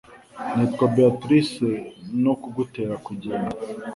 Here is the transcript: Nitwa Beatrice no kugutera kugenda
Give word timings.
Nitwa 0.55 0.85
Beatrice 0.93 1.67
no 2.23 2.33
kugutera 2.41 2.95
kugenda 3.05 3.55